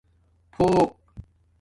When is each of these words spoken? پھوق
پھوق 0.57 0.79